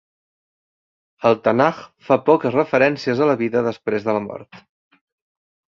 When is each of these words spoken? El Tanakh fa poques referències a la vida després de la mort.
El 1.29 1.37
Tanakh 1.49 1.83
fa 2.09 2.19
poques 2.31 2.59
referències 2.59 3.25
a 3.27 3.29
la 3.33 3.37
vida 3.45 3.65
després 3.71 4.09
de 4.11 4.19
la 4.21 4.25
mort. 4.29 4.63